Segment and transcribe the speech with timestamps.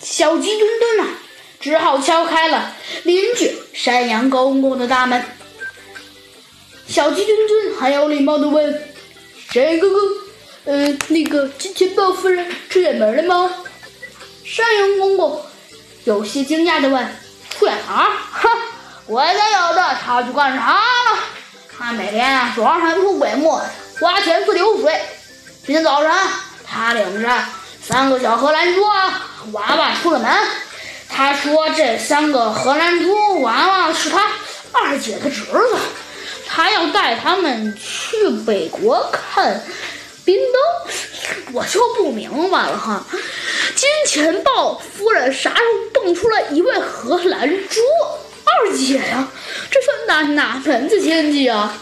[0.00, 1.04] 小鸡墩墩呐，
[1.60, 5.24] 只好敲开了邻居山羊公公的大门。
[6.86, 8.90] 小鸡墩墩很有礼貌的问
[9.52, 10.00] ：“山羊公公，
[10.64, 13.50] 呃，那个金钱豹夫人出远门了吗？”
[14.46, 15.42] 山羊公公
[16.04, 17.06] 有些惊讶的问
[17.50, 17.96] ：“出远门？
[18.32, 18.48] 哼，
[19.06, 21.18] 我家有的，他去干啥了？
[21.76, 23.60] 他每天啊装神出鬼没，
[24.00, 24.98] 花钱似流水。
[25.66, 26.10] 今天早晨，
[26.66, 27.44] 他领着
[27.82, 30.30] 三个小荷兰猪啊娃娃出了门。
[31.08, 34.30] 他说这三个荷兰猪娃娃是他
[34.72, 35.76] 二姐的侄子。”
[36.50, 39.62] 他要带他们去北国看
[40.24, 43.04] 冰灯，我就不明白了哈。
[43.76, 47.80] 金钱豹夫人啥时候蹦出来一位荷兰猪
[48.44, 49.28] 二姐呀？
[49.70, 51.74] 这算哪哪门子亲戚啊？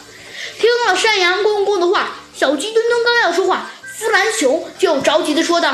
[0.59, 5.70] 听了山羊公公的话，小鸡墩墩刚要说话，弗兰熊就着急的说道：“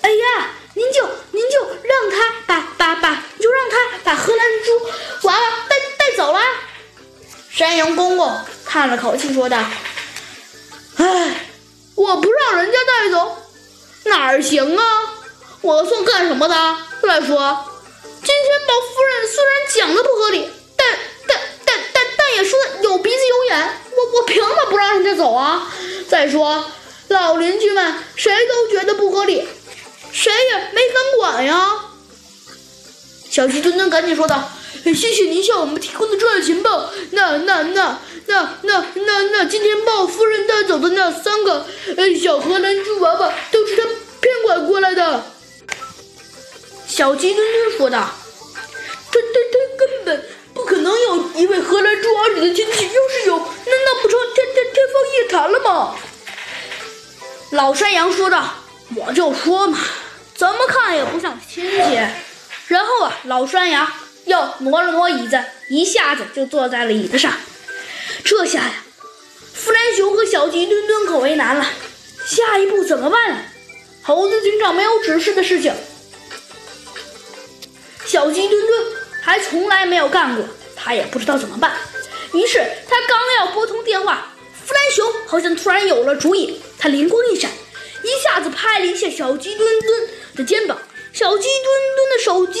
[0.00, 4.80] 哎呀，您就您就让他把把把，就让他把荷兰猪
[5.28, 6.40] 娃娃带带走了。”
[7.50, 9.56] 山羊公公叹了口气，说道
[10.98, 11.46] ：“唉，
[11.94, 13.36] 我不让人家带走，
[14.04, 14.84] 哪儿行啊？
[15.60, 16.54] 我算干什么的？
[17.00, 17.64] 再说，
[18.22, 20.88] 金钱豹夫人虽然讲的不合理，但
[21.28, 23.80] 但但但但也说的有鼻子有眼。
[23.96, 25.72] 我我凭什么不让人家走啊？
[26.08, 26.64] 再说，
[27.08, 29.48] 老邻居们谁都觉得不合理，
[30.14, 31.76] 谁也没敢管呀。”
[33.28, 34.50] 小鸡墩墩赶紧说道。
[34.84, 36.90] 谢谢您向我们提供的重要情报。
[37.12, 41.64] 那、那、那、那、那、那、那，金钱豹夫人带走的那三个
[42.22, 43.82] 小荷兰猪娃娃，都是他
[44.20, 45.24] 骗拐过来的。
[46.86, 47.98] 小鸡墩墩说道
[49.10, 52.84] ：“他、他、他根本不可能有一位荷兰猪儿女的亲戚。
[52.84, 55.96] 要是有，那那不成天天天方夜谭了吗？”
[57.52, 58.52] 老山羊说道
[58.96, 59.78] ：“我就说嘛，
[60.34, 61.78] 怎么看也不像亲戚。”
[62.68, 63.90] 然后啊，老山羊。
[64.26, 65.38] 又挪了挪椅子，
[65.68, 67.30] 一下子就坐在了椅子上。
[68.24, 68.72] 这下呀，
[69.52, 71.66] 弗兰熊和小鸡墩墩可为难了。
[72.24, 73.42] 下一步怎么办呢？
[74.02, 75.74] 猴子警长没有指示的事情，
[78.06, 78.82] 小鸡墩墩
[79.20, 80.42] 还从来没有干过，
[80.74, 81.72] 他也不知道怎么办。
[82.32, 82.58] 于是
[82.88, 84.32] 他刚要拨通电话，
[84.64, 87.50] 弗兰熊好像突然有了主意，他灵光一闪，
[88.02, 90.76] 一下子拍了一下小鸡墩墩的肩膀，
[91.12, 92.60] 小鸡墩墩的手机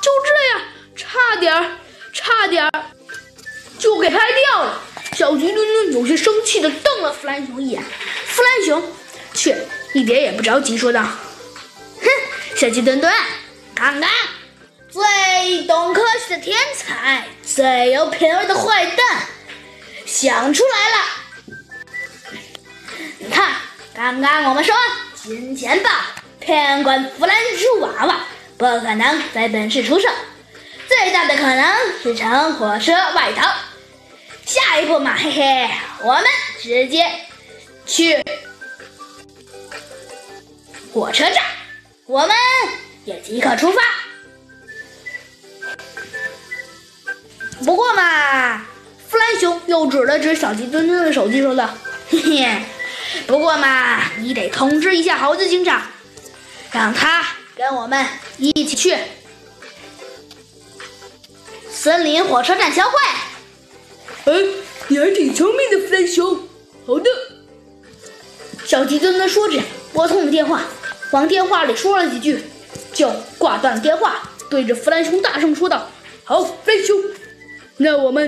[0.00, 0.66] 就这样。
[0.96, 1.78] 差点儿，
[2.12, 2.70] 差点儿
[3.78, 4.82] 就给拍掉了。
[5.16, 7.82] 小鸡墩墩有些生气地瞪了弗兰熊一眼，
[8.26, 8.92] 弗兰熊
[9.32, 11.02] 却一点也不着急，说道
[12.00, 12.06] ：“哼，
[12.54, 13.10] 小鸡墩墩，
[13.74, 14.10] 看看，
[14.90, 19.26] 最懂科学的天才，最有品味的坏蛋，
[20.04, 20.96] 想出来了。
[23.18, 23.56] 你看，
[23.94, 24.74] 刚刚我们说
[25.14, 25.90] 金钱豹
[26.50, 28.24] 骗过弗兰猪娃娃，
[28.58, 30.08] 不可能在本市出售。”
[30.88, 33.48] 最大的可能是乘火车外逃。
[34.44, 35.70] 下一步嘛，嘿嘿，
[36.02, 36.24] 我们
[36.60, 37.06] 直接
[37.86, 38.20] 去
[40.92, 41.36] 火车站，
[42.06, 42.34] 我们
[43.04, 43.80] 也即刻出发。
[47.64, 48.66] 不过嘛，
[49.08, 51.70] 弗兰熊又指了指小鸡墩墩的手机，说道
[52.10, 52.62] ：“嘿嘿，
[53.28, 55.80] 不过嘛，你得通知一下猴子警长，
[56.72, 57.26] 让他
[57.56, 58.04] 跟我们
[58.38, 58.94] 一起去。”
[61.70, 62.98] 森林火车站相会。
[64.26, 64.32] 哎，
[64.88, 66.36] 你还挺聪明的，弗兰熊。
[66.86, 67.10] 好的，
[68.64, 69.60] 小鸡墩墩说着，
[69.92, 70.62] 拨通了电话，
[71.12, 72.42] 往电话里说了几句，
[72.92, 75.90] 就挂断了电话，对着弗兰熊大声说道
[76.24, 76.96] ：“好，弗兰熊，
[77.78, 78.12] 那我们。”